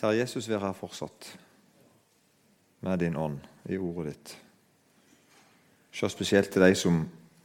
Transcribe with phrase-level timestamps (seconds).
[0.00, 1.26] Kjære Jesus, vær her fortsatt
[2.80, 4.30] med din ånd i ordet ditt.
[5.92, 7.02] Se spesielt til de som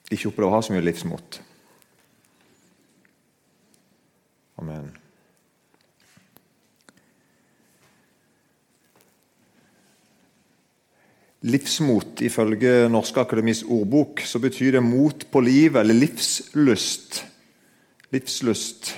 [0.07, 1.41] ikke opplever å ha så mye livsmot.
[4.63, 4.87] Amen.
[11.43, 17.25] Livsmot, ifølge Norske Akademis ordbok, så betyr det mot på livet, eller livslyst.
[18.15, 18.95] Livslyst.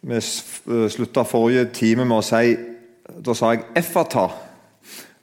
[0.00, 0.20] Vi
[0.88, 2.56] slutta forrige time med å si
[3.24, 4.30] Da sa jeg 'effata'.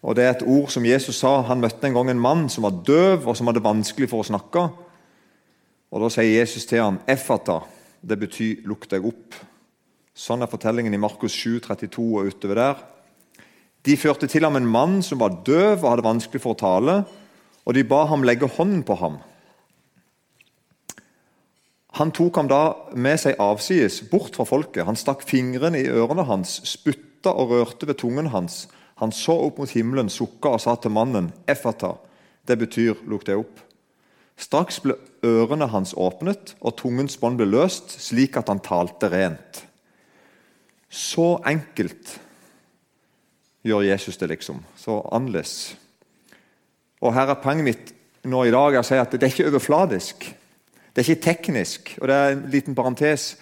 [0.04, 1.42] Og Det er et ord som Jesus sa.
[1.42, 4.28] Han møtte en gang en mann som var døv og som hadde vanskelig for å
[4.28, 4.70] snakke.
[5.92, 7.64] Og Da sier Jesus til ham 'effata'.
[8.08, 9.34] Det betyr 'lukk deg opp'.
[10.16, 12.76] Sånn er fortellingen i Markus 7, 32 og utover der.
[13.86, 17.06] De førte til ham en mann som var døv og hadde vanskelig for å tale,
[17.66, 19.18] og de ba ham legge hånden på ham.
[21.98, 22.62] Han tok ham da
[22.94, 24.86] med seg avsides, bort fra folket.
[24.86, 28.68] Han stakk fingrene i ørene hans, spytta og rørte ved tungen hans.
[29.02, 31.98] Han så opp mot himmelen, sukka og sa til mannen, 'Effata'.
[32.48, 33.64] Det betyr 'lukk deg opp'.
[34.38, 39.66] Straks ble ørene hans åpnet, og tungens bånd ble løst, slik at han talte rent.
[40.90, 42.20] Så enkelt
[43.64, 44.64] gjør Jesus det, liksom.
[44.78, 45.76] Så annerledes.
[47.02, 50.37] Og her er poenget mitt nå i dag å si at det er ikke overfladisk.
[50.98, 51.92] Det er ikke teknisk.
[52.02, 53.36] Og det er en liten parentes.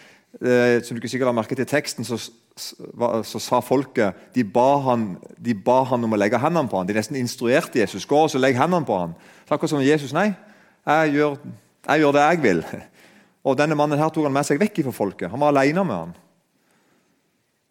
[0.44, 2.17] Eh, som du ikke sikkert har merket i teksten, så,
[2.59, 5.06] så, sa folket de ba, han,
[5.39, 6.88] de ba, han, om å legge hendene på ham.
[6.89, 8.03] De nesten instruerte Jesus.
[8.03, 9.14] Gå og så legg hendene på ham.
[9.47, 10.12] Så akkurat som Jesus.
[10.12, 10.34] Nei,
[10.84, 11.39] jeg gjør,
[11.88, 12.62] jeg gjør, det jeg vil.
[13.47, 15.30] Og denne mannen her tok han med seg vekk fra folket.
[15.31, 16.14] Han var alene med han.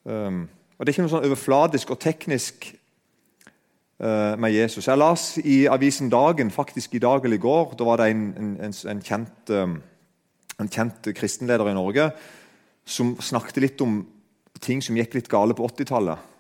[0.06, 0.42] Um,
[0.78, 2.68] og Det er ikke noe sånn overfladisk og teknisk
[3.98, 4.88] med Jesus.
[4.88, 8.24] Jeg las i avisen Dagen, faktisk i dag eller i går, da var det en,
[8.58, 9.76] en, en, kjent, um,
[10.60, 12.08] en kjent kristenleder i Norge
[12.84, 14.00] som snakket litt om
[14.62, 16.32] ting som gikk litt gale på 80-tallet.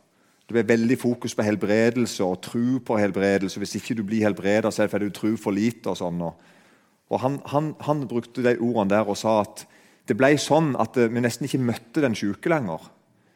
[0.44, 3.60] Det ble veldig fokus på helbredelse og tro på helbredelse.
[3.62, 5.88] Hvis ikke du blir helbreda, så er du tro for lite.
[5.88, 6.20] og sånn.
[6.20, 9.64] Og han, han, han, brukte de ordene der og sa at
[10.04, 12.90] det ble sånn at vi nesten ikke møtte den syke lenger.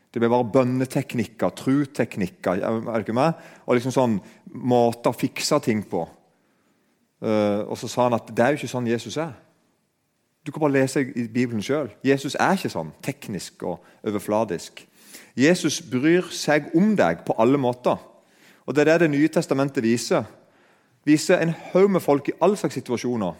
[0.09, 3.37] Det ble bare bønneteknikker, truteknikker er ikke med?
[3.67, 4.15] og liksom sånn
[4.65, 6.07] måter å fikse ting på.
[7.21, 9.35] Uh, og så sa han at det er jo ikke sånn Jesus er.
[10.47, 11.91] Du kan bare lese i Bibelen sjøl.
[12.07, 14.81] Jesus er ikke sånn teknisk og overfladisk.
[15.37, 17.99] Jesus bryr seg om deg på alle måter.
[18.65, 20.25] Og Det er det Det nye testamentet viser.
[21.05, 23.35] Viser en haug med folk i alle slags situasjoner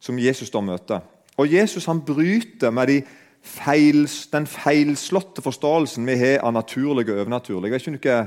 [0.00, 1.00] som Jesus da møter.
[1.36, 3.02] Og Jesus han bryter med de
[3.46, 7.70] feil, den feilslåtte forståelsen vi har av naturlig og overnaturlig.
[7.72, 8.18] Jeg er ikke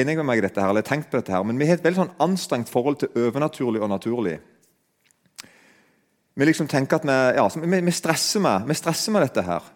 [0.00, 1.84] enig med meg i dette her, eller tenkt på dette her, men Vi har et
[1.84, 4.38] veldig sånn anstrengt forhold til overnaturlig og naturlig.
[6.34, 9.66] Vi liksom tenker at vi, ja, vi, vi, stresser med, vi stresser med dette her.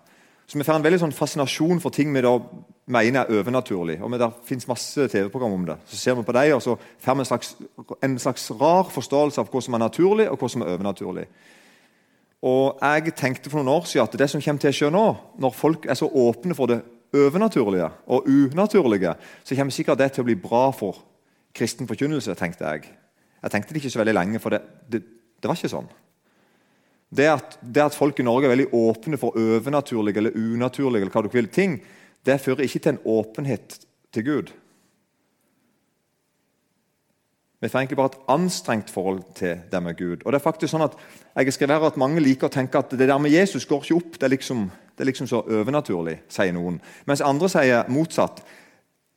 [0.46, 2.38] Så Vi får en veldig sånn fascinasjon for ting vi da
[2.86, 3.98] mener er overnaturlig.
[4.02, 5.76] og Det finnes masse TV-program om det.
[5.88, 7.56] Så ser vi på dem, og så får vi en slags,
[8.02, 11.26] en slags rar forståelse av hva som er naturlig, og hva som er overnaturlig.
[12.44, 15.04] Og Jeg tenkte for noen år siden at det som kommer til å skje nå,
[15.40, 16.82] når folk er så åpne for det
[17.14, 20.98] overnaturlige og unaturlige, så kommer sikkert det til å bli bra for
[21.54, 22.88] kristen forkynnelse, tenkte jeg.
[23.44, 24.60] Jeg tenkte det ikke så veldig lenge, for det,
[24.90, 25.00] det,
[25.40, 25.88] det var ikke sånn.
[27.14, 31.14] Det at, det at, folk i Norge er veldig åpne for overnaturlige eller unaturlige eller
[31.14, 31.78] hva du vil, ting,
[32.26, 33.78] det fører ikke til en åpenhet
[34.14, 34.52] til Gud.
[37.64, 40.24] Vi får egentlig bare et anstrengt forhold til det med Gud.
[40.24, 40.98] Og det er faktisk sånn at
[41.32, 44.18] jeg skriver at Mange liker å tenke at det der med Jesus går ikke opp.
[44.18, 46.76] Det er liksom, det er liksom så overnaturlig, sier noen.
[47.08, 48.44] Mens andre sier motsatt.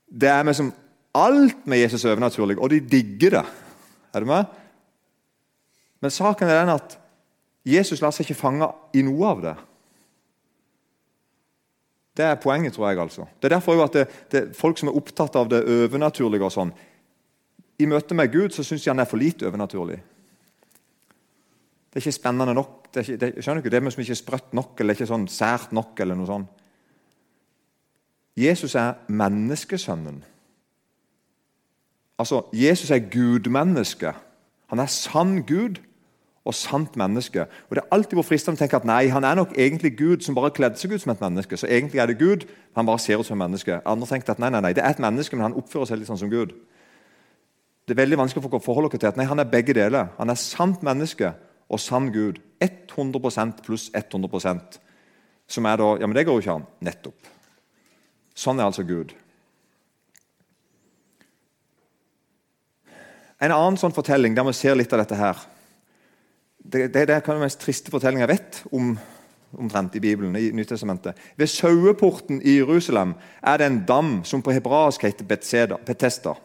[0.08, 0.72] Det er liksom
[1.20, 3.46] alt med Jesus er overnaturlig, og de digger det.
[4.16, 4.58] Er du med?
[6.00, 7.00] Men saken er den at
[7.68, 9.58] Jesus lar seg ikke fange i noe av det.
[12.16, 13.00] Det er poenget, tror jeg.
[13.00, 13.28] altså.
[13.42, 16.56] Det er derfor jo at det, det, folk som er opptatt av det overnaturlige og
[16.56, 16.72] sånn,
[17.80, 20.00] i møte med Gud så syns de han er for lite overnaturlig.
[21.88, 22.88] Det er ikke spennende nok.
[22.94, 25.28] Det er ikke, det, skjønner ikke, det er liksom ikke sprøtt nok eller ikke sånn
[25.30, 26.00] sært nok.
[26.00, 26.64] eller noe sånt.
[28.38, 30.24] Jesus er menneskesønnen.
[32.18, 34.14] Altså, Jesus er gudmenneske.
[34.68, 35.82] Han er sann Gud
[36.48, 37.42] og sant menneske.
[37.42, 40.24] Og Det er alltid hvor fristende å tenke at nei, han er nok egentlig Gud
[40.24, 41.58] som bare kledde seg ut som et menneske.
[41.58, 43.82] Så egentlig er det Gud, han bare ser ut som et menneske.
[43.86, 46.10] Andre tenkte at nei, nei, nei, det er et menneske, men han oppfører seg litt
[46.10, 46.56] sånn som Gud.
[47.88, 50.10] Det er veldig vanskelig for å forholde dere til at nei, han er begge deler.
[50.18, 51.32] Han er sant menneske
[51.72, 52.42] og sann Gud.
[52.60, 54.80] 100% pluss 100%
[55.48, 56.66] Som er da Ja, men det går jo ikke an.
[56.82, 57.30] Nettopp.
[58.34, 59.14] Sånn er altså Gud.
[63.38, 65.44] En annen sånn fortelling der vi ser litt av dette her
[66.58, 68.98] Det, det, det er den mest triste fortellingen jeg vet om
[69.58, 70.36] omtrent i Bibelen.
[70.36, 71.16] i Nyttestamentet.
[71.38, 76.36] Ved saueporten i Jerusalem er det en dam som på hebraisk heter Betesta.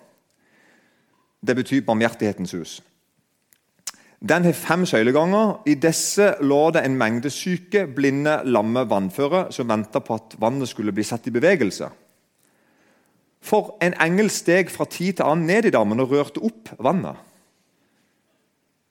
[1.43, 2.81] Det betyr barmhjertighetens hus.
[4.23, 5.65] Den har fem søyleganger.
[5.67, 10.71] I disse lå det en mengde syke, blinde, lamme vannføre som venta på at vannet
[10.71, 11.89] skulle bli satt i bevegelse.
[13.43, 17.19] For en engel steg fra tid til annen ned i dammen og rørte opp vannet.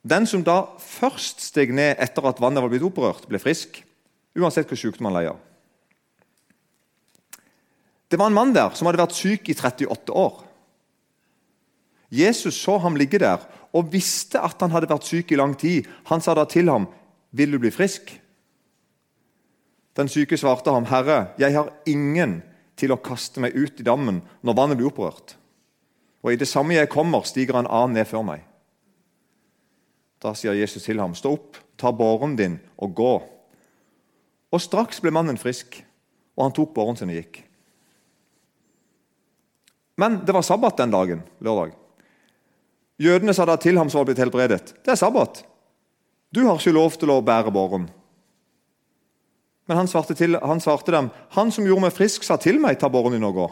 [0.04, 3.80] Den som da først steg ned etter at vannet var blitt opprørt, ble frisk,
[4.36, 5.40] uansett hvor sykdom han leier.
[8.12, 10.42] Det var en mann der som hadde vært syk i 38 år.
[12.12, 13.40] Jesus så ham ligge der
[13.72, 15.88] og visste at han hadde vært syk i lang tid.
[16.12, 16.88] Han sa da til ham,
[17.32, 18.20] 'Vil du bli frisk?'
[19.96, 22.44] Den syke svarte ham, 'Herre, jeg har ingen
[22.76, 25.36] til å kaste meg ut i dammen når vannet blir opprørt.'
[26.24, 28.44] 'Og i det samme jeg kommer, stiger en annen ned før meg.'
[30.22, 33.24] Da sier Jesus til ham, 'Stå opp, ta båren din og gå.'
[34.52, 35.86] Og straks ble mannen frisk,
[36.36, 37.44] og han tok båren sin og gikk.
[39.98, 41.81] Men det var sabbat den dagen, lørdag.
[43.02, 45.44] Jødene sa da til ham som var blitt helbredet, 'Det er sabbat.
[46.36, 47.90] Du har ikke lov til å bære båren.'
[49.68, 52.80] Men han svarte, til, han svarte dem, 'Han som gjorde meg frisk, sa til meg,
[52.80, 53.52] ta båren din og gå.'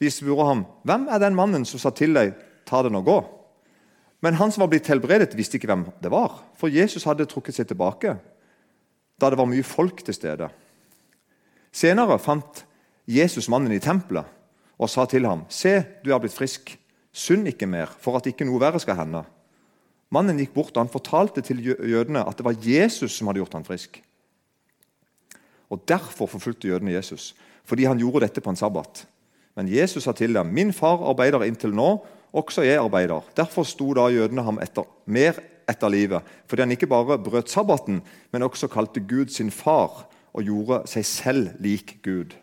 [0.00, 2.34] De spurte ham, 'Hvem er den mannen som sa til deg,
[2.66, 3.24] ta den og gå?'
[4.22, 7.54] Men han som var blitt helbredet, visste ikke hvem det var, for Jesus hadde trukket
[7.54, 8.18] seg tilbake
[9.20, 10.48] da det var mye folk til stede.
[11.72, 12.64] Senere fant
[13.06, 14.24] Jesus mannen i tempelet
[14.78, 16.83] og sa til ham, 'Se, du er blitt frisk.'
[17.14, 19.22] Synd ikke mer, for at ikke noe verre skal hende.
[20.14, 23.54] Mannen gikk bort og han fortalte til jødene at det var Jesus som hadde gjort
[23.54, 24.00] ham frisk.
[25.70, 27.32] Og Derfor forfulgte jødene Jesus,
[27.64, 29.06] fordi han gjorde dette på en sabbat.
[29.54, 33.94] Men Jesus sa til dem, 'Min far arbeider inntil nå, også jeg arbeider.' Derfor sto
[33.94, 35.38] da jødene ham etter, mer
[35.68, 38.02] etter livet, fordi han ikke bare brøt sabbaten,
[38.32, 42.34] men også kalte Gud sin far og gjorde seg selv lik Gud.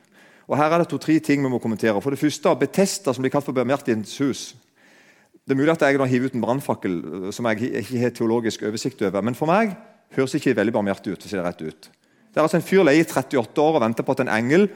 [0.51, 2.01] Og Her er det to-tre ting vi må kommentere.
[2.03, 4.42] For det første, Betesta, som blir kalt for Barmhjertighetens hus.
[5.48, 8.13] Det er mulig at jeg nå hiver ut en brannfakkel eh, som jeg ikke har
[8.15, 9.24] teologisk oversikt over.
[9.24, 9.74] Men for meg
[10.18, 11.24] høres ikke veldig barmhjertig ut.
[11.24, 11.89] for å si Det rett ut.
[12.31, 14.68] Det er altså en fyr leie i 38 år og venter på at en engel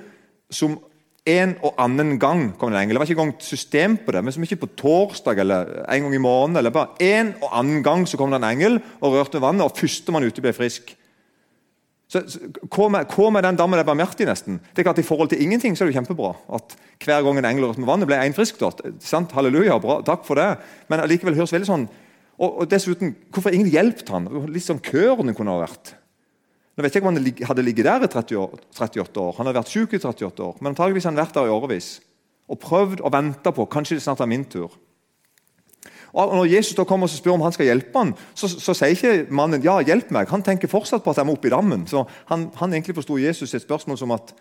[0.51, 0.79] som
[1.25, 2.95] en og annen gang kom en engel.
[2.95, 6.15] Det var ikke engang system på det, men som ikke på torsdag eller en gang
[6.15, 6.57] i måneden.
[6.57, 9.75] eller bare En og annen gang så kom det en engel og rørte vannet, og
[9.75, 10.95] førstemann ute ble frisk.
[12.15, 12.39] Så,
[12.71, 14.61] hva, med, hva med den dammen er barmhjertig, nesten?
[14.71, 17.41] Det er klart I forhold til ingenting så er det jo kjempebra at hver gang
[17.41, 18.61] en engel rørte med vannet, ble én frisk.
[19.03, 19.35] Sant?
[19.35, 20.47] Halleluja, bra, takk for det.
[20.91, 21.85] Men allikevel høres veldig sånn
[22.35, 24.27] og, og dessuten, Hvorfor ingen hjulpet han?
[24.51, 25.93] Litt sånn køren kunne ha vært.
[26.75, 29.35] Nå vet jeg ikke om Han hadde ligget der i 30 år, 38 år.
[29.37, 31.89] Han hadde vært syk i 38 år, men antageligvis har han vært der i årevis.
[32.51, 34.75] Og prøvd og venta på kanskje det snart er min tur.
[36.15, 38.95] Og Når Jesus da kommer og spør om han skal hjelpe ham, så, så, sier
[38.95, 40.29] ikke mannen ja, hjelp meg.
[40.31, 41.83] Han tenker fortsatt på at jeg må opp i dammen.
[41.91, 44.31] Så Han, han egentlig forsto Jesus et spørsmål som at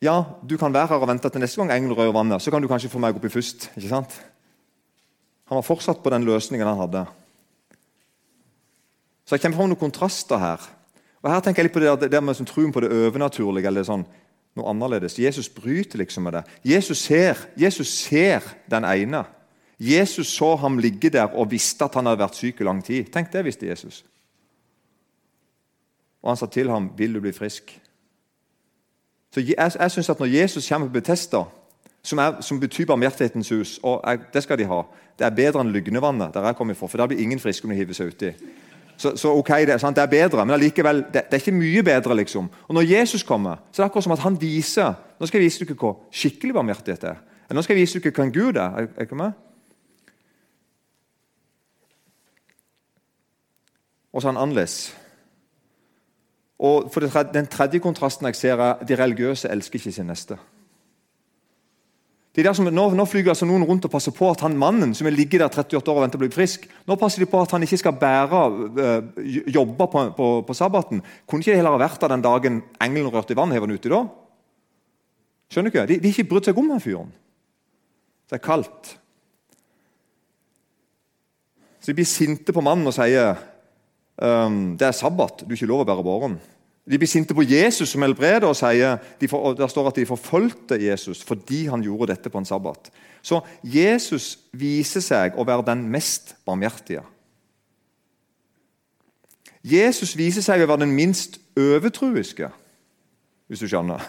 [0.00, 2.40] ja, du kan være her og vente til neste gang engelen rører vannet.
[2.40, 3.68] Så kan du kanskje få meg oppi først.
[3.76, 4.14] ikke sant?
[5.52, 7.04] Han var fortsatt på den løsningen han hadde.
[9.28, 10.64] Så jeg kommer fram noen kontraster her.
[11.20, 13.68] Og Her tenker jeg litt på det, det med sånn, troen på det overnaturlige.
[13.68, 14.06] eller sånn,
[14.56, 15.18] noe annerledes.
[15.20, 16.44] Jesus bryter liksom med det.
[16.64, 18.40] Jesus ser, Jesus ser
[18.70, 19.26] den ene.
[19.80, 23.08] Jesus så ham ligge der og visste at han hadde vært syk i lang tid.
[23.12, 24.04] Tenk det visste Jesus.
[26.22, 27.80] Og han sa til ham, 'Vil du bli frisk?'
[29.32, 31.44] Så Jeg, jeg synes at Når Jesus kommer på Betesta,
[32.02, 34.82] som, som betyr barmhjertighetens hus og jeg, Det skal de ha.
[35.18, 37.70] Det er bedre enn Lygnevannet, der jeg kommer fra, for der blir ingen friske om
[37.70, 38.30] de hiver seg uti.
[38.96, 41.82] Så, så, ok, det sant, det er bedre, men allikevel, det, det, er ikke mye
[41.82, 42.16] bedre.
[42.16, 42.48] liksom.
[42.68, 45.44] Og Når Jesus kommer, så er det akkurat som at han viser Nå skal jeg
[45.44, 47.16] vise dere hva skikkelig barmhjertighet er.
[47.52, 48.76] Nå skal jeg vise dere hva en Gud er.
[48.76, 49.32] Er, er dere med?
[54.12, 54.94] Og så er han annerledes.
[56.60, 60.36] Og for tredje, Den tredje kontrasten jeg ser, er de religiøse elsker ikke sin neste.
[62.36, 64.92] De der som, nå, nå flyger altså noen rundt og passer på at han mannen
[64.94, 67.40] som er ligget der 38 år og venter å bli frisk, nå passer de på
[67.42, 68.42] at han ikke skal bære
[68.84, 69.08] øh,
[69.50, 71.02] jobbe på, på, på, sabbaten.
[71.26, 73.50] Kunne ikke det heller ha vært der den dagen engelen rørte i vann?
[73.50, 74.04] Hever han uti da?
[75.50, 75.86] Skjønner du ikke?
[75.90, 77.10] De har ikke brydd seg om den fyren.
[78.30, 78.94] Det er kaldt.
[81.80, 83.40] Så de blir sinte på mannen og sier
[84.20, 86.38] um, det er sabbat, du er ikke lov å bære båren.
[86.90, 90.08] De blir sinte på Jesus som helbreder, og sier, de for, der står at de
[90.08, 92.90] forfulgte Jesus fordi han gjorde dette på en sabbat.
[93.22, 97.04] Så Jesus viser seg å være den mest barmhjertige.
[99.60, 102.48] Jesus viser seg å være den minst overtruiske,
[103.46, 104.06] hvis du skjønner.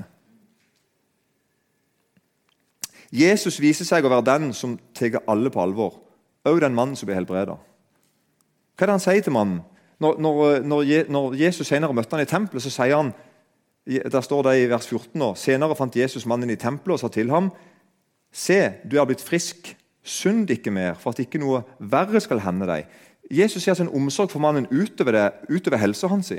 [3.11, 5.97] Jesus viser seg å være den som tar alle på alvor,
[6.47, 7.57] òg den mannen som blir helbreda.
[8.79, 9.59] Hva er det han sier til mannen?
[10.01, 13.13] Når, når, når Jesus senere møtte han i tempelet, så sier han
[13.85, 17.09] der står det i vers 14 nå, Senere fant Jesus mannen i tempelet og sa
[17.09, 17.49] til ham
[18.31, 19.73] Se, du er blitt frisk.
[20.01, 22.87] Synd ikke mer, for at ikke noe verre skal hende deg.
[23.31, 26.31] Jesus ser sin omsorg for mannen utover, det, utover helsa hans.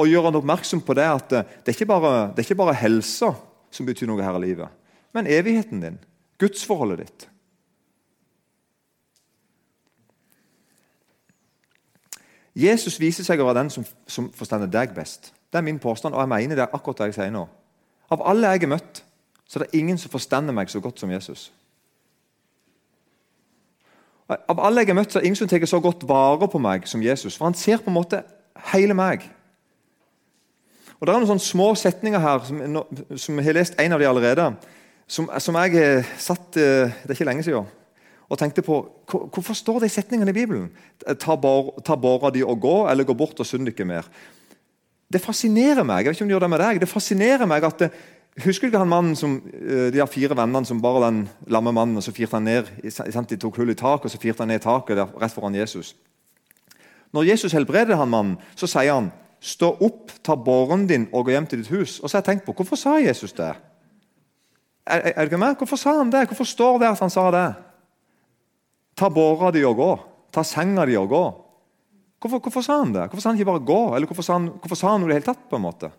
[0.00, 2.78] Og gjør han oppmerksom på det at det er ikke bare, det er ikke bare
[2.80, 3.30] helsa
[3.74, 4.72] som betyr noe her i livet,
[5.14, 6.00] men evigheten din.
[6.40, 7.28] Gudsforholdet ditt.
[12.54, 15.32] Jesus viser seg å være den som, som forstår deg best.
[15.50, 17.44] Det er min påstand, og jeg mener det er akkurat det jeg sier nå.
[18.14, 19.02] Av alle jeg har møtt,
[19.46, 21.48] så er det ingen som forstår meg så godt som Jesus.
[24.30, 26.62] Av alle jeg har møtt, så er det ingen som tar så godt vare på
[26.62, 27.36] meg som Jesus.
[27.36, 28.22] For han ser på en måte
[28.72, 29.26] hele meg.
[31.00, 32.82] Og Det er noen sånne små setninger her, som,
[33.18, 34.46] som jeg har lest en av de allerede,
[35.06, 37.66] som, som jeg satt eh, Det er ikke lenge siden
[38.28, 38.78] og tenkte på
[39.08, 40.70] hvorfor står de setningene i Bibelen?
[41.20, 44.08] Ta, bor, ta båra di og gå, eller gå bort og synd ikke mer.
[45.12, 46.04] Det fascinerer meg.
[46.04, 47.90] jeg vet ikke om det gjør det med deg, det fascinerer meg at det,
[48.42, 49.36] Husker du ikke han mannen som,
[49.94, 53.36] de har fire vennene som bare den lamme mannen, og så firte han ned, De
[53.38, 55.92] tok hull i taket og så firte han ned i taket der, rett foran Jesus.
[57.14, 59.12] Når Jesus helbreder han mannen, så sier han
[59.44, 61.98] Stå opp, ta båren din og gå hjem til ditt hus.
[62.00, 63.52] Og så har jeg tenkt på, Hvorfor sa Jesus det?
[64.86, 65.56] Er, er, er det ikke med?
[65.60, 66.26] Hvorfor sa han det?
[66.30, 67.48] Hvorfor står det at han sa det?
[68.94, 69.92] Ta båra di og gå.
[70.34, 71.24] Ta senga di og gå.
[72.20, 73.08] Hvorfor, hvorfor, sa han det?
[73.10, 73.96] Hvorfor sa han ikke bare 'gå'?
[73.96, 75.50] Eller hvorfor sa han, hvorfor sa han noe i det hele tatt?
[75.50, 75.90] på en måte?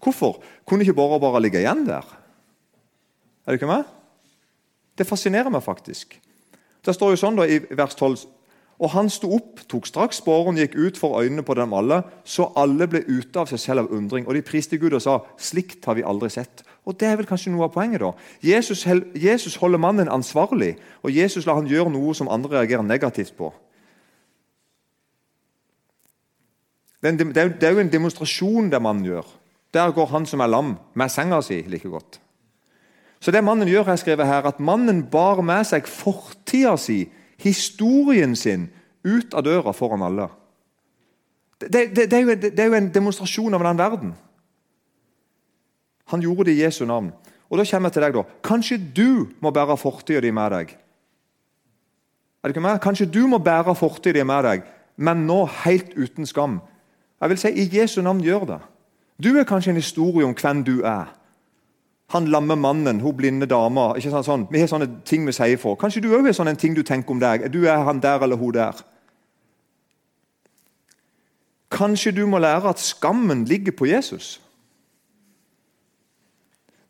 [0.00, 2.04] Hvorfor kunne ikke båra bare ligge igjen der?
[3.46, 3.84] Er du ikke med?
[4.98, 6.20] Det fascinerer meg faktisk.
[6.84, 8.26] Det står jo sånn da i vers 12
[8.80, 12.48] og han sto opp, tok straks båren, gikk ut for øynene på dem alle, så
[12.56, 14.24] alle ble ute av seg selv av undring.
[14.24, 16.64] Og de priste Gud og sa, 'Slikt har vi aldri sett'.
[16.84, 18.00] Og Det er vel kanskje noe av poenget.
[18.00, 18.12] da.
[18.42, 23.36] Jesus, Jesus holder mannen ansvarlig, og Jesus lar han gjøre noe som andre reagerer negativt
[23.36, 23.52] på.
[27.02, 29.24] Det er jo en demonstrasjon det mannen gjør.
[29.74, 32.20] Der går han som er lam, med senga si like godt.
[33.20, 37.04] Så det mannen gjør, jeg skriver her, at mannen bar med seg fortida si,
[37.38, 38.70] historien sin,
[39.04, 40.28] ut av døra foran alle.
[41.60, 44.12] Det, det, det, er, jo, det er jo en demonstrasjon av den verden.
[46.10, 47.12] Han gjorde det i Jesu navn.
[47.50, 48.24] Og da kommer jeg til deg da.
[48.46, 50.74] Kanskje du må bære fortida di med deg.
[52.40, 52.82] Er det ikke mer?
[52.82, 56.60] Kanskje du må bære fortida di med deg, men nå helt uten skam.
[57.20, 58.60] Jeg vil si I Jesu navn gjør det.
[59.20, 61.10] Du er kanskje en historie om hvem du er.
[62.10, 63.94] Han lamme mannen, hun blinde dama.
[63.96, 64.46] ikke sant, sånn.
[64.50, 65.76] Vi har sånne ting vi sier for.
[65.78, 67.46] Kanskje du òg har sånne ting du tenker om deg.
[67.52, 68.80] Du er han der eller hun der.
[71.70, 74.40] Kanskje du må lære at skammen ligger på Jesus.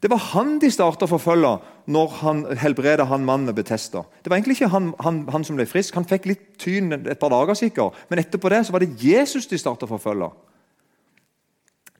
[0.00, 1.50] Det var han de starta å forfølge
[1.92, 4.07] når han helbreda han mannen med Betesta.
[4.23, 5.97] Det var egentlig ikke han, han, han, som ble frisk.
[5.99, 7.99] Han fikk litt tyn et par dager, sikkert.
[8.09, 10.30] Men etterpå det så var det Jesus de starta å forfølge.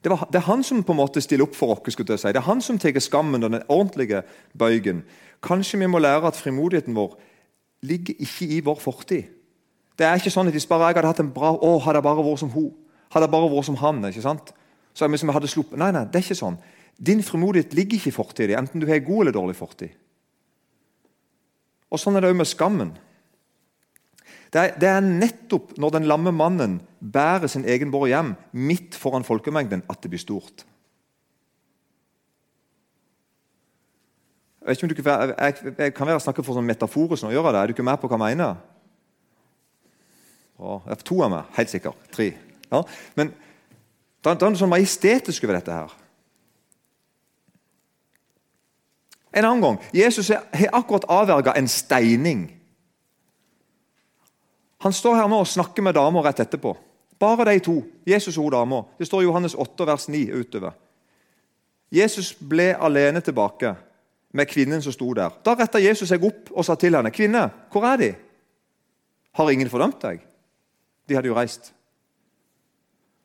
[0.01, 1.93] Det, var, det, er han som på en måte stiller opp for oss.
[1.93, 2.31] skulle jeg si.
[2.33, 4.23] Det er han som tar skammen og den ordentlige
[4.57, 5.03] bøygen.
[5.45, 7.13] Kanskje vi må lære at frimodigheten vår
[7.85, 9.29] ligger ikke i vår fortid.
[9.97, 12.05] Det er ikke sånn at hvis bare jeg hadde hatt en bra å, hadde jeg
[12.07, 12.71] bare vært som hun,
[13.13, 14.05] hadde jeg bare vært som han.
[14.09, 14.53] ikke sant?
[14.93, 15.77] Så jeg, jeg hadde sluppet.
[15.77, 16.57] Nei, nei, det er ikke sånn.
[16.97, 19.95] Din frimodighet ligger ikke i fortida, enten du har god eller dårlig fortid.
[21.91, 22.91] Og Sånn er det òg med skammen.
[24.51, 28.97] Det er, det er, nettopp når den lamme mannen bærer sin egen båre hjem midt
[28.99, 30.65] foran folkemengden, at det blir stort.
[34.67, 37.61] Jeg, ikke jeg, jeg kan være snakke for sånn metaforisk nå, gjør det?
[37.61, 38.59] Er du ikke med på hva jeg mener?
[40.59, 40.77] Bra.
[41.07, 42.03] To av meg, helt sikkert.
[42.13, 42.27] Tre.
[42.69, 42.83] Ja.
[43.17, 43.31] Men
[44.21, 45.95] det er noe sånn majestetisk over dette her.
[49.33, 49.79] En annen gang.
[49.93, 52.61] Jesus har akkurat avverga en steining.
[54.81, 56.73] Han står her nå og snakker med damer rett etterpå.
[57.21, 57.75] Bare de to.
[58.07, 58.81] Jesus og dama.
[58.97, 60.71] Det står i Johannes 8, vers 9 utover.
[61.91, 63.75] Jesus ble alene tilbake
[64.33, 65.35] med kvinnen som sto der.
[65.45, 68.15] Da retta Jesus seg opp og sa til henne, 'Kvinne, hvor er de?'
[69.31, 70.25] 'Har ingen fordømt deg?'
[71.09, 71.73] De hadde jo reist.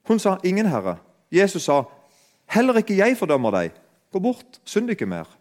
[0.03, 0.99] Hun sa, 'Ingen, Herre.'
[1.33, 1.83] Jesus sa,
[2.47, 3.73] 'Heller ikke jeg fordømmer deg.
[4.13, 5.36] Gå bort, synd ikke mer.'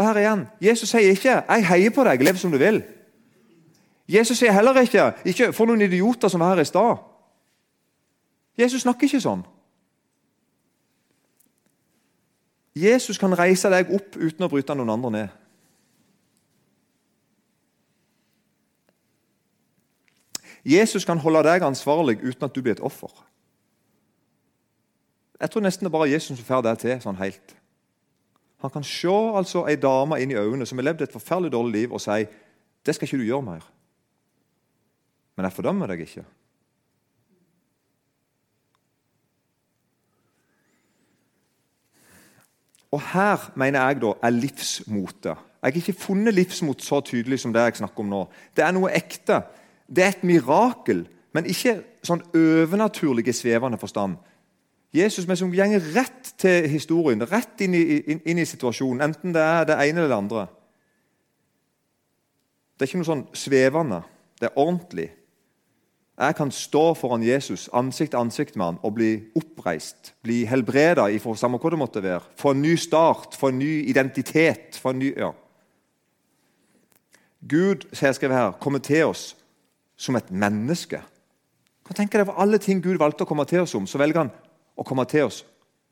[0.00, 2.82] Og her igjen, Jesus sier ikke 'jeg heier på deg, lev som du vil'.
[4.08, 6.98] Jesus sier heller ikke 'ikke for noen idioter som var her i stad'.
[8.58, 9.44] Jesus snakker ikke sånn.
[12.74, 15.28] Jesus kan reise deg opp uten å bryte noen andre ned.
[20.64, 23.26] Jesus kan holde deg ansvarlig uten at du blir et offer.
[25.40, 27.59] Jeg tror nesten det er bare Jesus som får det til sånn helt.
[28.60, 31.72] Han kan se altså ei dame inn i øynene som har levd et forferdelig dårlig
[31.72, 32.26] liv, og si
[32.84, 33.70] 'Det skal ikke du gjøre mer.'
[35.36, 36.24] Men jeg fordømmer deg ikke.
[42.90, 45.36] Og her mener jeg da er livsmotet.
[45.62, 48.20] Jeg har ikke funnet livsmot så tydelig som det jeg snakker om nå.
[48.56, 49.42] Det er noe ekte.
[49.86, 54.16] Det er et mirakel, men ikke sånn overnaturlig i svevende forstand.
[54.92, 59.34] Jesus men som går rett til historien, rett inn i, inn, inn i, situasjonen, enten
[59.34, 60.46] det er det ene eller det andre.
[62.74, 64.00] Det er ikke noe sånn svevende.
[64.40, 65.10] Det er ordentlig.
[66.20, 71.06] Jeg kan stå foran Jesus ansikt til ansikt med han og bli oppreist, bli helbreda
[71.22, 72.34] for samme hva det måtte være.
[72.40, 74.76] Få en ny start, få en ny identitet.
[74.76, 75.30] få en ny, ja.
[77.40, 79.36] Gud som jeg skrevet her, kommer til oss
[79.96, 81.00] som et menneske.
[81.86, 84.24] Kan tenke deg For alle ting Gud valgte å komme til oss om, så velger
[84.24, 84.30] han
[84.80, 85.42] å komme til oss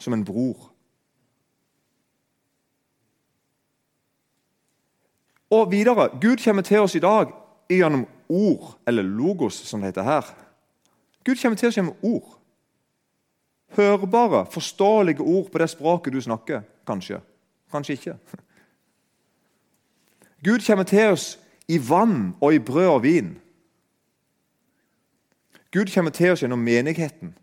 [0.00, 0.70] som en bror.
[5.52, 7.32] Og videre Gud kommer til oss i dag
[7.68, 10.28] gjennom ord, eller logos, som det heter her.
[11.24, 12.36] Gud kommer til oss gjennom ord.
[13.76, 16.62] Hørbare, forståelige ord på det språket du snakker.
[16.86, 17.20] Kanskje.
[17.72, 18.16] Kanskje ikke.
[20.44, 23.36] Gud kommer til oss i vann og i brød og vin.
[25.72, 27.34] Gud kommer til oss gjennom menigheten,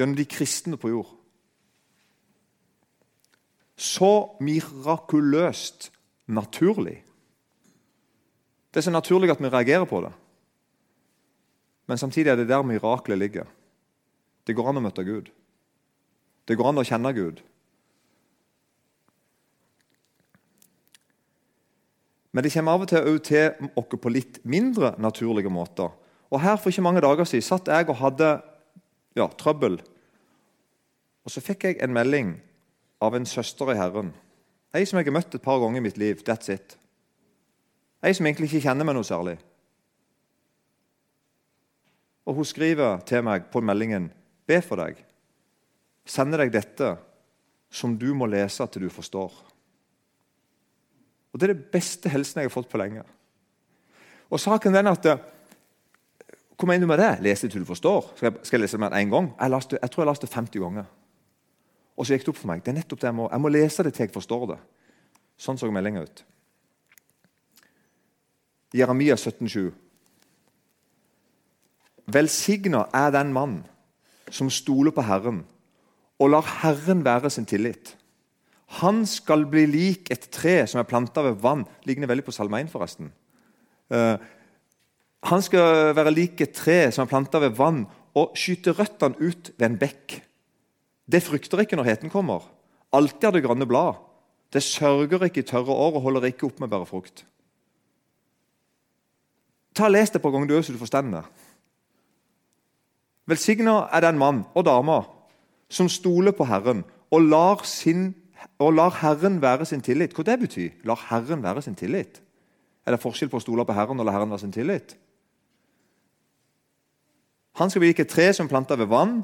[0.00, 1.12] gjennom de kristne på jord.
[3.80, 5.90] Så mirakuløst
[6.30, 6.98] naturlig.
[8.70, 10.12] Det er så naturlig at vi reagerer på det.
[11.90, 13.46] Men samtidig er det der miraklet ligger.
[14.46, 15.30] Det går an å møte Gud.
[16.46, 17.40] Det går an å kjenne Gud.
[22.30, 25.90] Men det kommer av og til til oss på litt mindre naturlige måter.
[26.30, 28.40] Og her For ikke mange dager siden satt jeg og hadde
[29.16, 29.80] ja, trøbbel.
[31.24, 32.34] Og Så fikk jeg en melding
[33.02, 34.12] av en søster i Herren.
[34.74, 36.22] Ei som jeg har møtt et par ganger i mitt liv.
[36.26, 36.76] That's it.
[38.02, 39.36] Ei som egentlig ikke kjenner meg noe særlig.
[42.26, 44.10] Og Hun skriver til meg på meldingen
[44.46, 44.98] Be for deg.
[46.06, 46.94] Sender deg dette
[47.70, 49.30] som du må lese til du forstår.
[51.30, 53.04] Og Det er det beste helsen jeg har fått på lenge.
[54.30, 55.06] Og saken den at
[56.60, 57.12] Hva mener du med det?
[57.24, 58.10] Lese til du forstår?
[58.18, 59.30] Skal jeg, skal jeg lese det mer én gang?
[59.32, 60.88] Jeg, laste, jeg tror jeg leste 50 ganger.
[61.96, 62.60] Og så gikk det opp for meg.
[62.64, 64.58] Det er nettopp det Jeg må, jeg må lese det til jeg forstår det.
[65.40, 66.20] Sånn så meldinga ut.
[68.76, 69.70] Jeremia 17,7.
[72.12, 73.56] Velsigna er den mann
[74.30, 75.40] som stoler på Herren
[76.20, 77.94] og lar Herren være sin tillit.
[78.82, 81.64] Han skal bli lik et tre som er planta ved vann.
[81.88, 83.08] Ligner veldig på Salme 1, forresten.
[83.90, 84.20] Uh,
[85.28, 87.84] han skal være lik et tre som er planta ved vann,
[88.16, 90.16] og skyte røttene ut ved en bekk.
[91.10, 92.46] Det frykter ikke når heten kommer.
[92.92, 94.00] Alltid har det grønne blad.
[94.50, 97.24] Det sørger ikke i tørre år og holder ikke opp med bare frukt.
[99.74, 101.22] Ta og Les det på gang du så du forstår det.
[103.30, 105.02] Velsigna er den mann og dame
[105.70, 106.82] som stoler på Herren
[107.14, 108.14] og lar, sin,
[108.58, 110.14] og lar Herren være sin tillit.
[110.14, 110.82] Hva det betyr?
[110.84, 112.22] Lar Herren være sin tillit?
[112.86, 114.96] Er det forskjell på å stole på Herren og la Herren være sin tillit?
[117.58, 119.20] Han skal bli et tre som planter ved vann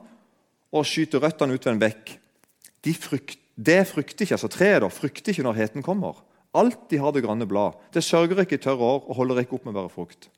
[0.74, 2.16] og skyter røttene ut ved en bekk.
[2.84, 6.18] De frykt, det frykter ikke, altså Treet da, frykter ikke når heten kommer.
[6.56, 7.76] Alltid har det grønne blad.
[7.94, 10.28] Det sørger ikke i tørre år og holder ikke opp med å være frukt.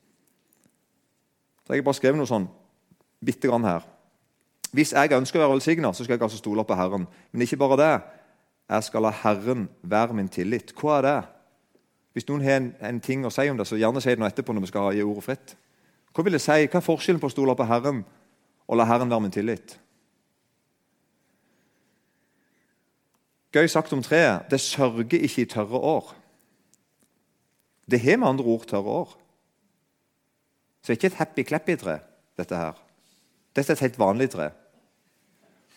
[1.65, 2.47] Så Jeg har bare skrevet noe sånn
[3.23, 3.85] bitte grann her.
[4.73, 7.07] Hvis jeg ønsker å være velsigna, skal jeg altså stole på Herren.
[7.31, 7.93] Men ikke bare det.
[8.69, 10.73] Jeg skal la Herren være min tillit.
[10.77, 11.19] Hva er det?
[12.13, 14.27] Hvis noen har en, en ting å si om det, så gjerne si det nå
[14.27, 15.55] etterpå når vi skal gi ordet fritt.
[16.13, 16.65] Hva vil det si?
[16.65, 18.01] Hva er forskjellen på å stole på Herren
[18.69, 19.77] og la Herren være min tillit?
[23.53, 24.45] Gøy sagt om treet.
[24.49, 26.13] Det sørger ikke i tørre år.
[27.89, 29.15] Det har med andre ord tørre år.
[30.81, 31.97] Så det er ikke et happy-clappy-tre,
[32.37, 32.77] dette her.
[33.55, 34.51] Dette er et helt vanlig tre.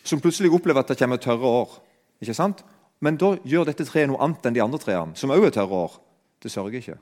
[0.05, 1.81] Som plutselig opplever at det kommer tørre år.
[2.21, 2.61] Ikke sant?
[3.01, 5.81] Men da gjør dette treet noe annet enn de andre trærne, som også er tørre
[5.87, 5.99] år.
[6.43, 6.99] Det sørger ikke.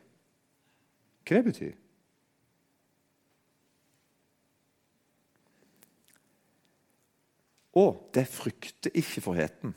[1.26, 1.76] Hva det betyr
[7.78, 9.74] Og det frykter ikke for heten.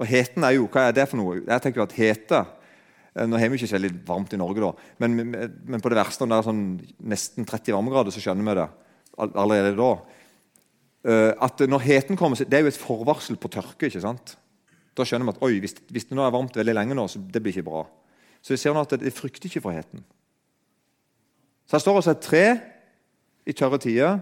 [0.00, 1.42] Og heten er jo, Hva er det for noe?
[1.44, 2.44] Jeg tenker jo at Hete
[3.14, 6.26] Eh, nå har vi ikke veldig varmt i Norge, da, men, men på det verste,
[6.26, 6.64] når det er sånn
[7.12, 8.68] nesten 30 varmegrader, så skjønner vi det
[9.30, 9.90] allerede da.
[11.06, 13.86] Eh, at når heten kommer, Det er jo et forvarsel på tørke.
[13.86, 14.36] ikke sant?
[14.96, 17.22] Da skjønner vi at oi, hvis, hvis det nå er varmt veldig lenge, nå, så
[17.22, 17.86] det blir ikke bra.
[18.42, 20.02] Så vi ser nå at det, frykter ikke for heten.
[21.64, 22.44] Så Her står altså et tre
[23.46, 24.18] i tørre tider.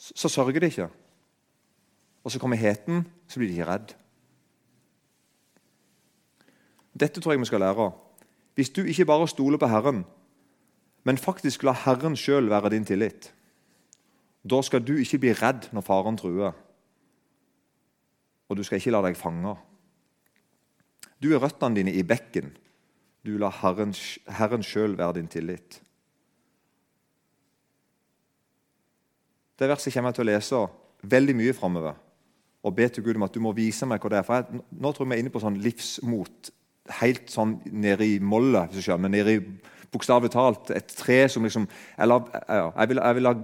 [0.00, 0.88] Så sørger de ikke.
[2.24, 3.92] Og så kommer heten, så blir de ikke redd.
[7.00, 7.90] Dette tror jeg vi skal lære.
[8.54, 10.04] Hvis du ikke bare stoler på Herren,
[11.04, 13.30] men faktisk la Herren sjøl være din tillit,
[14.50, 16.52] da skal du ikke bli redd når faren truer.
[18.48, 19.54] og du skal ikke la deg fange.
[21.22, 22.56] Du er røttene dine i bekken.
[23.22, 23.94] Du lar Herren,
[24.26, 25.82] Herren sjøl være din tillit.
[29.60, 30.60] Det verset kommer jeg til å lese
[31.12, 31.98] veldig mye framover.
[32.64, 34.24] Og be til Gud om at du må vise meg hva det er.
[34.24, 36.50] For jeg, Nå tror jeg vi er inne på sånn livsmot.
[37.00, 39.12] Helt sånn nede i mollet, hvis du skjønner.
[39.12, 39.42] Nede i
[39.92, 41.66] bokstavelig talt et tre som liksom
[41.98, 43.34] eller, Jeg vil, jeg vil la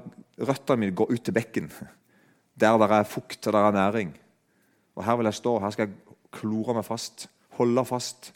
[0.48, 1.68] røttene mine gå ut til bekken.
[2.61, 4.14] Der det er fukt og der er næring.
[4.96, 7.26] Og Her vil jeg stå, her skal jeg klore meg fast.
[7.59, 8.33] Holde fast.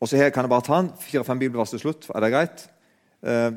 [0.00, 2.10] Og så her kan jeg bare ta en fire-fem bibelvers til slutt.
[2.12, 2.66] Er det greit?
[3.24, 3.52] Eh,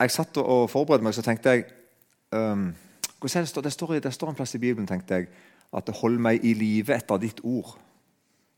[0.00, 1.64] jeg satt og forberedte meg, så tenkte jeg
[2.36, 2.68] um,
[3.22, 5.28] det, står, det, står, det, står, en plass i Bibelen tenkte jeg,
[5.72, 7.78] at det 'hold meg i live etter ditt ord'.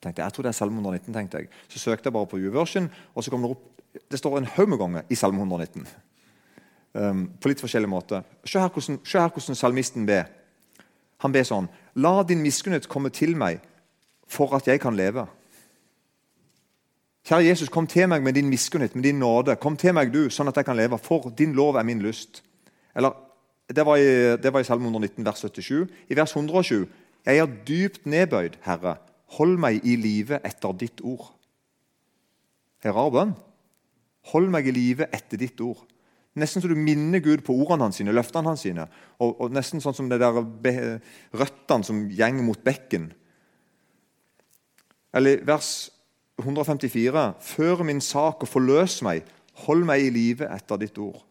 [0.03, 1.15] Tenkte jeg, jeg tror det er Salme 119.
[1.15, 1.49] tenkte jeg.
[1.69, 3.63] Så søkte jeg bare på YouVersion, og så kom det opp
[4.11, 5.87] Det står en haug med ganger i Salme 119.
[6.95, 8.23] Um, på litt forskjellig måte.
[8.45, 10.25] Se her, hvordan, se her hvordan salmisten ber.
[11.19, 13.61] Han ber sånn La din miskunnhet komme til meg
[14.29, 15.27] for at jeg kan leve.
[17.29, 19.57] Kjære Jesus, kom til meg med din miskunnhet, med din nåde.
[19.61, 20.97] Kom til meg, du, sånn at jeg kan leve.
[20.97, 22.41] For din lov er min lyst.
[22.97, 23.13] Eller,
[23.69, 25.91] Det var i, det var i Salme 119, vers 77.
[26.09, 26.87] I vers 107.:
[27.27, 28.97] Jeg er dypt nedbøyd, Herre.
[29.37, 31.35] Hold meg i live etter ditt ord.
[32.83, 33.35] En rar bønn.
[34.33, 35.85] Hold meg i live etter ditt ord.
[36.35, 38.61] Nesten så du minner Gud på ordene hans, sine, løftene hans.
[38.65, 38.89] sine,
[39.19, 40.33] og, og Nesten sånn som det der
[41.37, 43.13] røttene som gjenger mot bekken.
[45.13, 45.91] Eller vers
[46.39, 49.25] 154.: Før min sak og forløs meg,
[49.67, 51.25] hold meg i live etter ditt ord.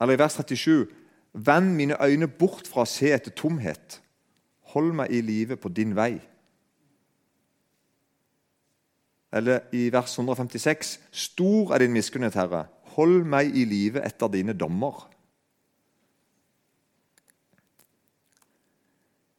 [0.00, 0.86] Eller i vers 37.:
[1.32, 4.00] Vend mine øyne bort fra å se etter tomhet.
[4.72, 6.16] Hold meg i live på din vei.
[9.32, 12.66] Eller i vers 156.: Stor er din miskunnhet, Herre.
[12.96, 15.04] Hold meg i live etter dine dommer.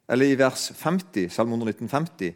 [0.07, 2.35] Eller i vers 50, Salme 119, 50,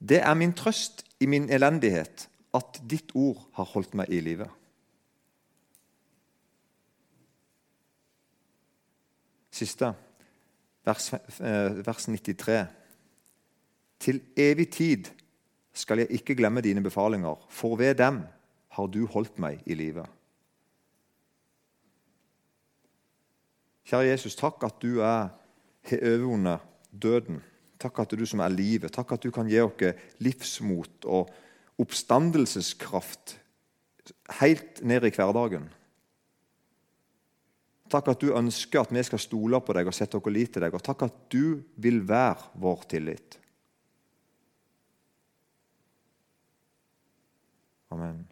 [0.00, 4.48] det er min trøst i min elendighet at ditt ord har holdt meg i live.
[9.56, 9.92] Siste,
[10.84, 12.66] vers, eh, vers 93.
[13.98, 15.08] Til evig tid
[15.72, 18.20] skal jeg ikke glemme dine befalinger, for ved dem
[18.68, 20.04] har du holdt meg i live.
[23.86, 25.28] Kjære Jesus, takk at du er
[25.86, 26.60] har overvunnet
[27.02, 27.42] døden.
[27.78, 28.92] Takk at du som er livet.
[28.92, 31.32] Takk at du kan gi oss livsmot og
[31.82, 33.36] oppstandelseskraft
[34.40, 35.66] helt ned i hverdagen.
[37.92, 40.64] Takk at du ønsker at vi skal stole på deg og sette vår lit til
[40.64, 40.74] deg.
[40.74, 43.38] Og takk at du vil være vår tillit.
[47.94, 48.24] Amen.